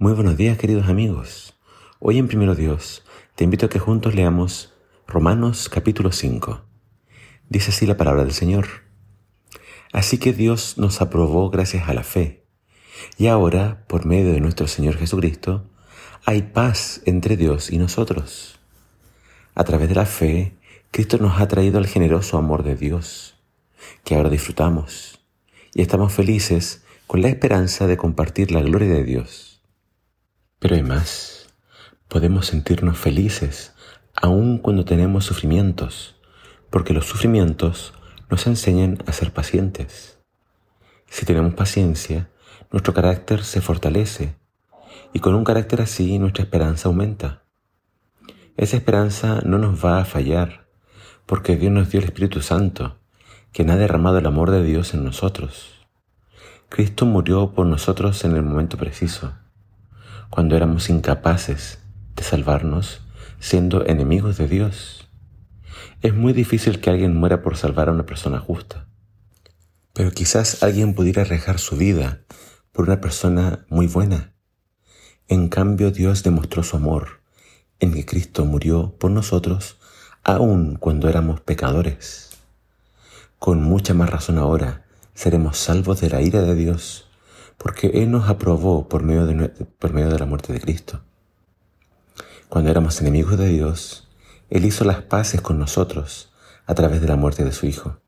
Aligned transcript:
Muy 0.00 0.12
buenos 0.12 0.36
días 0.36 0.56
queridos 0.56 0.86
amigos. 0.86 1.56
Hoy 1.98 2.18
en 2.18 2.28
Primero 2.28 2.54
Dios 2.54 3.02
te 3.34 3.42
invito 3.42 3.66
a 3.66 3.68
que 3.68 3.80
juntos 3.80 4.14
leamos 4.14 4.72
Romanos 5.08 5.68
capítulo 5.68 6.12
5. 6.12 6.60
Dice 7.48 7.72
así 7.72 7.84
la 7.84 7.96
palabra 7.96 8.22
del 8.22 8.32
Señor. 8.32 8.68
Así 9.92 10.18
que 10.18 10.32
Dios 10.32 10.78
nos 10.78 11.00
aprobó 11.00 11.50
gracias 11.50 11.88
a 11.88 11.94
la 11.94 12.04
fe. 12.04 12.44
Y 13.16 13.26
ahora, 13.26 13.86
por 13.88 14.06
medio 14.06 14.32
de 14.32 14.40
nuestro 14.40 14.68
Señor 14.68 14.96
Jesucristo, 14.96 15.68
hay 16.24 16.42
paz 16.42 17.02
entre 17.04 17.36
Dios 17.36 17.72
y 17.72 17.78
nosotros. 17.78 18.60
A 19.56 19.64
través 19.64 19.88
de 19.88 19.96
la 19.96 20.06
fe, 20.06 20.54
Cristo 20.92 21.18
nos 21.18 21.40
ha 21.40 21.48
traído 21.48 21.80
el 21.80 21.88
generoso 21.88 22.38
amor 22.38 22.62
de 22.62 22.76
Dios, 22.76 23.34
que 24.04 24.14
ahora 24.14 24.30
disfrutamos, 24.30 25.18
y 25.74 25.82
estamos 25.82 26.12
felices 26.12 26.84
con 27.08 27.20
la 27.20 27.30
esperanza 27.30 27.88
de 27.88 27.96
compartir 27.96 28.52
la 28.52 28.60
gloria 28.60 28.90
de 28.90 29.02
Dios. 29.02 29.47
Pero 30.58 30.74
hay 30.74 30.82
más. 30.82 31.54
Podemos 32.08 32.46
sentirnos 32.46 32.98
felices 32.98 33.74
aun 34.20 34.58
cuando 34.58 34.84
tenemos 34.84 35.24
sufrimientos, 35.24 36.16
porque 36.68 36.92
los 36.92 37.06
sufrimientos 37.06 37.94
nos 38.28 38.44
enseñan 38.48 38.98
a 39.06 39.12
ser 39.12 39.32
pacientes. 39.32 40.18
Si 41.08 41.24
tenemos 41.24 41.54
paciencia, 41.54 42.30
nuestro 42.72 42.92
carácter 42.92 43.44
se 43.44 43.60
fortalece 43.60 44.34
y 45.12 45.20
con 45.20 45.36
un 45.36 45.44
carácter 45.44 45.80
así 45.80 46.18
nuestra 46.18 46.42
esperanza 46.42 46.88
aumenta. 46.88 47.44
Esa 48.56 48.76
esperanza 48.78 49.40
no 49.44 49.58
nos 49.58 49.84
va 49.84 50.00
a 50.00 50.04
fallar, 50.04 50.66
porque 51.24 51.54
Dios 51.54 51.72
nos 51.72 51.90
dio 51.90 52.00
el 52.00 52.06
Espíritu 52.06 52.42
Santo, 52.42 52.98
quien 53.52 53.70
ha 53.70 53.76
derramado 53.76 54.18
el 54.18 54.26
amor 54.26 54.50
de 54.50 54.64
Dios 54.64 54.92
en 54.92 55.04
nosotros. 55.04 55.86
Cristo 56.68 57.06
murió 57.06 57.54
por 57.54 57.66
nosotros 57.66 58.24
en 58.24 58.34
el 58.34 58.42
momento 58.42 58.76
preciso 58.76 59.32
cuando 60.30 60.56
éramos 60.56 60.90
incapaces 60.90 61.78
de 62.16 62.22
salvarnos 62.22 63.02
siendo 63.40 63.86
enemigos 63.86 64.36
de 64.36 64.48
Dios. 64.48 65.08
Es 66.02 66.14
muy 66.14 66.32
difícil 66.32 66.80
que 66.80 66.90
alguien 66.90 67.16
muera 67.16 67.42
por 67.42 67.56
salvar 67.56 67.88
a 67.88 67.92
una 67.92 68.06
persona 68.06 68.38
justa. 68.38 68.88
Pero 69.92 70.10
quizás 70.10 70.62
alguien 70.62 70.94
pudiera 70.94 71.22
arriesgar 71.22 71.58
su 71.58 71.76
vida 71.76 72.20
por 72.72 72.86
una 72.86 73.00
persona 73.00 73.66
muy 73.68 73.86
buena. 73.86 74.32
En 75.26 75.48
cambio 75.48 75.90
Dios 75.90 76.22
demostró 76.22 76.62
su 76.62 76.76
amor 76.76 77.20
en 77.80 77.92
que 77.92 78.06
Cristo 78.06 78.44
murió 78.44 78.96
por 78.98 79.10
nosotros 79.10 79.78
aun 80.24 80.76
cuando 80.76 81.08
éramos 81.08 81.40
pecadores. 81.40 82.30
Con 83.38 83.62
mucha 83.62 83.94
más 83.94 84.10
razón 84.10 84.38
ahora 84.38 84.84
seremos 85.14 85.58
salvos 85.58 86.00
de 86.00 86.10
la 86.10 86.22
ira 86.22 86.42
de 86.42 86.54
Dios 86.54 87.07
porque 87.58 87.88
Él 87.88 88.10
nos 88.10 88.28
aprobó 88.28 88.88
por 88.88 89.02
medio 89.02 89.26
de, 89.26 89.48
por 89.48 89.92
medio 89.92 90.10
de 90.10 90.18
la 90.18 90.26
muerte 90.26 90.52
de 90.52 90.60
Cristo. 90.60 91.02
Cuando 92.48 92.70
éramos 92.70 93.00
enemigos 93.00 93.36
de 93.36 93.48
Dios, 93.48 94.08
Él 94.48 94.64
hizo 94.64 94.84
las 94.84 95.02
paces 95.02 95.42
con 95.42 95.58
nosotros 95.58 96.32
a 96.66 96.74
través 96.74 97.00
de 97.00 97.08
la 97.08 97.16
muerte 97.16 97.44
de 97.44 97.52
su 97.52 97.66
Hijo. 97.66 97.98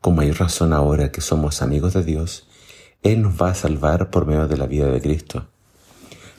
Con 0.00 0.16
mayor 0.16 0.40
razón 0.40 0.72
ahora 0.72 1.12
que 1.12 1.20
somos 1.20 1.62
amigos 1.62 1.92
de 1.94 2.02
Dios, 2.02 2.48
Él 3.02 3.22
nos 3.22 3.40
va 3.40 3.50
a 3.50 3.54
salvar 3.54 4.10
por 4.10 4.26
medio 4.26 4.48
de 4.48 4.56
la 4.56 4.66
vida 4.66 4.86
de 4.86 5.00
Cristo. 5.00 5.46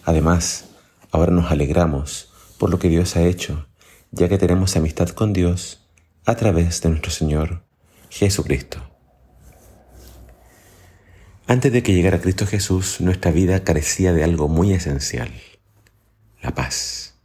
Además, 0.04 0.66
ahora 1.12 1.32
nos 1.32 1.50
alegramos 1.52 2.34
por 2.58 2.70
lo 2.70 2.80
que 2.80 2.90
Dios 2.90 3.16
ha 3.16 3.24
hecho, 3.24 3.68
ya 4.12 4.28
que 4.28 4.38
tenemos 4.38 4.76
amistad 4.76 5.10
con 5.10 5.32
Dios 5.32 5.88
a 6.26 6.36
través 6.36 6.82
de 6.82 6.90
nuestro 6.90 7.12
Señor 7.12 7.64
Jesucristo. 8.10 8.93
Antes 11.46 11.74
de 11.74 11.84
que 11.84 11.94
llegara 11.94 12.22
Cristo 12.22 12.48
Jesús, 12.48 13.02
nuestra 13.02 13.30
vida 13.30 13.66
carecía 13.66 14.14
de 14.14 14.24
algo 14.24 14.48
muy 14.48 14.72
esencial, 14.72 15.30
la 16.42 16.56
paz. 16.56 17.16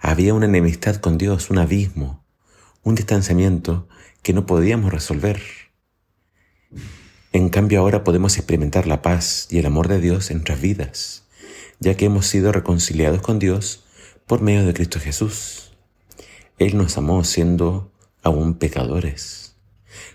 Había 0.00 0.34
una 0.34 0.46
enemistad 0.46 0.96
con 0.96 1.16
Dios, 1.16 1.48
un 1.48 1.58
abismo, 1.58 2.24
un 2.82 2.96
distanciamiento 2.96 3.86
que 4.22 4.32
no 4.32 4.46
podíamos 4.46 4.92
resolver. 4.92 5.40
En 7.32 7.50
cambio 7.50 7.78
ahora 7.78 8.02
podemos 8.02 8.36
experimentar 8.36 8.88
la 8.88 9.00
paz 9.00 9.46
y 9.48 9.58
el 9.58 9.66
amor 9.66 9.86
de 9.86 10.00
Dios 10.00 10.32
en 10.32 10.38
nuestras 10.38 10.60
vidas, 10.60 11.24
ya 11.78 11.96
que 11.96 12.06
hemos 12.06 12.26
sido 12.26 12.50
reconciliados 12.50 13.22
con 13.22 13.38
Dios 13.38 13.84
por 14.26 14.42
medio 14.42 14.66
de 14.66 14.74
Cristo 14.74 14.98
Jesús. 14.98 15.70
Él 16.58 16.76
nos 16.76 16.98
amó 16.98 17.22
siendo 17.22 17.92
aún 18.24 18.54
pecadores. 18.54 19.54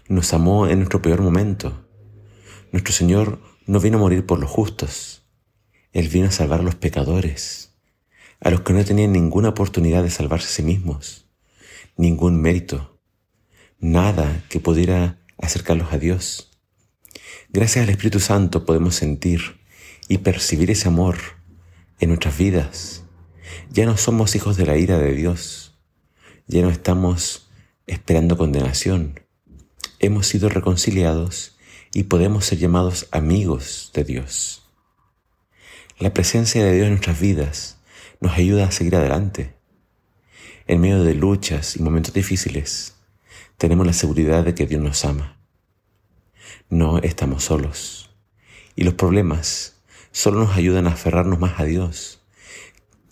Nos 0.10 0.34
amó 0.34 0.68
en 0.68 0.80
nuestro 0.80 1.02
peor 1.02 1.22
momento 1.22 1.85
nuestro 2.72 2.94
Señor 2.94 3.40
no 3.66 3.80
vino 3.80 3.98
a 3.98 4.02
morir 4.02 4.26
por 4.26 4.40
los 4.40 4.50
justos, 4.50 5.24
Él 5.94 6.10
vino 6.10 6.28
a 6.28 6.32
salvar 6.32 6.60
a 6.60 6.64
los 6.64 6.76
pecadores, 6.76 7.74
a 8.40 8.50
los 8.50 8.62
que 8.62 8.74
no 8.74 8.84
tenían 8.84 9.12
ninguna 9.12 9.50
oportunidad 9.50 10.04
de 10.04 10.12
salvarse 10.12 10.48
a 10.48 10.52
sí 10.52 10.64
mismos, 10.64 11.28
ningún 11.98 12.42
mérito, 12.42 13.00
nada 13.80 14.44
que 14.50 14.60
pudiera 14.60 15.26
acercarlos 15.38 15.92
a 15.94 15.98
Dios. 15.98 16.52
Gracias 17.50 17.84
al 17.84 17.90
Espíritu 17.90 18.20
Santo 18.20 18.66
podemos 18.66 18.96
sentir 18.96 19.60
y 20.08 20.20
percibir 20.20 20.72
ese 20.72 20.88
amor 20.88 21.18
en 22.00 22.10
nuestras 22.10 22.38
vidas. 22.38 23.04
Ya 23.72 23.86
no 23.86 23.98
somos 23.98 24.36
hijos 24.36 24.58
de 24.58 24.66
la 24.66 24.78
ira 24.78 24.98
de 24.98 25.14
Dios, 25.14 25.78
ya 26.48 26.62
no 26.62 26.70
estamos 26.70 27.50
esperando 27.88 28.38
condenación. 28.38 29.22
Hemos 30.00 30.28
sido 30.28 30.50
reconciliados 30.50 31.55
y 31.96 32.04
podemos 32.04 32.44
ser 32.44 32.58
llamados 32.58 33.08
amigos 33.12 33.90
de 33.94 34.04
Dios. 34.04 34.68
La 35.98 36.14
presencia 36.14 36.62
de 36.62 36.74
Dios 36.74 36.88
en 36.88 36.90
nuestras 36.92 37.22
vidas 37.22 37.78
nos 38.20 38.34
ayuda 38.34 38.66
a 38.66 38.72
seguir 38.72 38.98
adelante. 38.98 39.56
En 40.68 40.82
medio 40.82 41.06
de 41.06 41.14
luchas 41.14 41.78
y 41.78 41.82
momentos 41.82 42.14
difíciles, 42.14 42.98
tenemos 43.58 43.88
la 43.88 43.94
seguridad 43.94 44.44
de 44.44 44.54
que 44.54 44.68
Dios 44.68 44.82
nos 44.82 45.06
ama. 45.06 45.38
No 46.70 46.98
estamos 46.98 47.46
solos. 47.46 48.10
Y 48.76 48.84
los 48.84 48.96
problemas 48.96 49.78
solo 50.12 50.42
nos 50.42 50.58
ayudan 50.58 50.88
a 50.88 50.92
aferrarnos 50.92 51.40
más 51.40 51.62
a 51.62 51.64
Dios, 51.64 52.20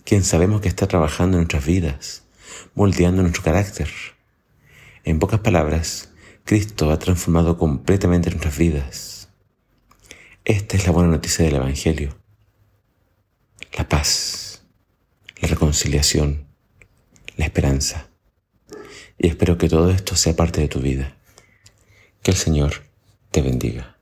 quien 0.04 0.22
sabemos 0.24 0.60
que 0.60 0.68
está 0.68 0.86
trabajando 0.86 1.38
en 1.38 1.44
nuestras 1.44 1.64
vidas, 1.64 2.24
moldeando 2.74 3.22
nuestro 3.22 3.44
carácter. 3.44 3.88
En 5.04 5.18
pocas 5.18 5.40
palabras, 5.40 6.10
Cristo 6.44 6.90
ha 6.90 6.98
transformado 6.98 7.56
completamente 7.56 8.28
nuestras 8.28 8.58
vidas. 8.58 9.28
Esta 10.44 10.76
es 10.76 10.84
la 10.84 10.92
buena 10.92 11.08
noticia 11.08 11.42
del 11.42 11.54
Evangelio. 11.54 12.18
La 13.78 13.88
paz, 13.88 14.62
la 15.40 15.48
reconciliación, 15.48 16.46
la 17.38 17.46
esperanza. 17.46 18.10
Y 19.16 19.28
espero 19.28 19.56
que 19.56 19.70
todo 19.70 19.90
esto 19.90 20.16
sea 20.16 20.36
parte 20.36 20.60
de 20.60 20.68
tu 20.68 20.80
vida. 20.80 21.16
Que 22.22 22.32
el 22.32 22.36
Señor 22.36 22.82
te 23.30 23.40
bendiga. 23.40 23.93